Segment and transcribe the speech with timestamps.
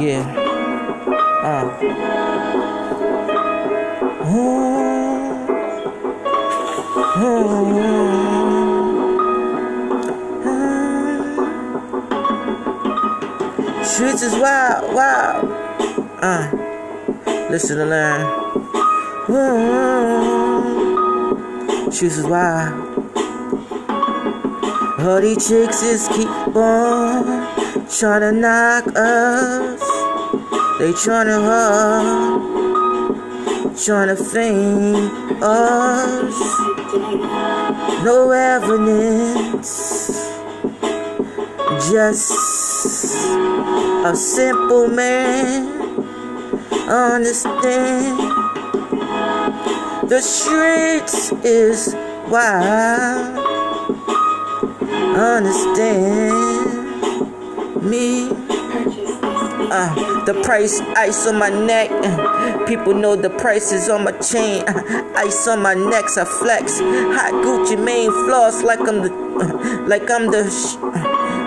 [0.00, 0.22] Yeah.
[1.42, 1.78] Uh.
[4.22, 5.48] Oh.
[7.16, 7.98] Oh.
[13.82, 15.50] Streets is wild, wild.
[16.22, 16.48] Uh.
[17.50, 18.20] Listen to learn.
[19.28, 20.54] Oh.
[21.90, 22.86] Streets is wild.
[25.00, 27.47] All these chicks is keep on
[27.90, 29.80] trying to knock us.
[30.78, 32.40] They trying to hug,
[33.84, 36.58] trying to fame us.
[38.04, 39.70] No evidence,
[41.90, 42.30] just
[44.04, 45.78] a simple man.
[46.88, 48.18] Understand
[50.08, 51.94] the streets is
[52.30, 53.38] wild
[55.18, 56.57] understand
[57.82, 58.28] me.
[59.70, 61.90] Uh, the price, ice on my neck.
[62.66, 64.64] People know the price is on my chain.
[65.16, 66.78] ice on my necks, I flex.
[66.80, 70.48] Hot Gucci Mane floss like I'm the, like I'm the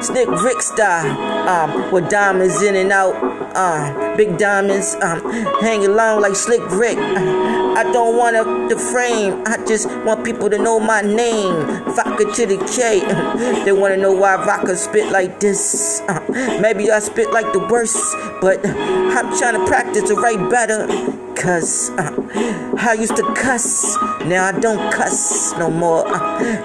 [0.02, 1.06] Slick Rick star.
[1.48, 3.16] Um, with diamonds in and out.
[3.56, 4.96] Uh, big diamonds.
[5.02, 5.20] Um,
[5.62, 6.98] hanging long like Slick Rick.
[6.98, 9.44] I don't want the frame.
[9.48, 11.66] I just want people to know my name.
[12.12, 13.00] Vodka to the K.
[13.66, 16.02] they want to know why Vodka spit like this.
[16.30, 20.88] Maybe I spit like the worst, but I'm trying to practice to write better.
[21.36, 23.96] Cause I used to cuss.
[24.26, 26.04] Now I don't cuss no more.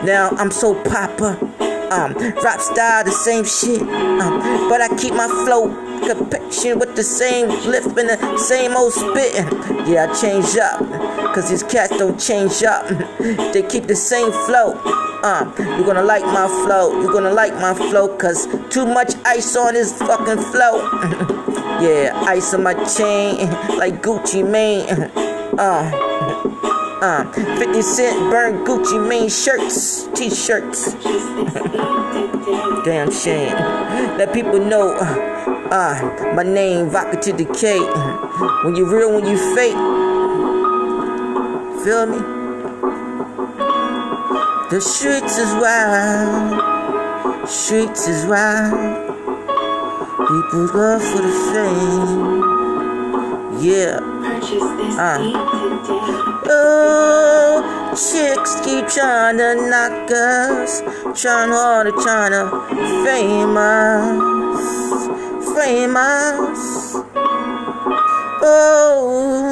[0.05, 1.39] Now I'm so proper.
[1.91, 3.81] Um, rap style, the same shit.
[3.83, 5.69] Um, but I keep my flow
[6.06, 9.47] complexion with the same lift and the same old spitting.
[9.87, 10.81] Yeah, I change up.
[11.34, 12.89] Cause these cats don't change up.
[13.53, 14.75] they keep the same flow.
[15.23, 17.01] Um, you're gonna like my flow.
[17.01, 18.17] You're gonna like my flow.
[18.17, 20.83] Cause too much ice on this fucking flow.
[21.81, 23.48] yeah, ice on my chain.
[23.77, 25.11] Like Gucci Mane.
[25.59, 25.91] Uh,
[27.00, 30.95] uh, 50 Cent burn Gucci Mane shirts, t-shirts.
[32.84, 33.52] Damn shame.
[34.17, 37.80] Let people know, uh, uh, my name, Vodka to the K.
[38.64, 39.74] When you real, when you fake.
[41.84, 42.18] Feel me?
[44.70, 47.48] The streets is wild.
[47.48, 49.07] Streets is wild.
[50.27, 52.42] People love for the fame.
[53.63, 54.01] Yeah.
[54.98, 56.33] Uh.
[56.48, 60.80] Oh, chicks keep trying to knock us,
[61.20, 62.51] trying hard to trying to
[63.05, 64.67] famous,
[65.57, 66.95] famous.
[68.42, 69.45] Oh.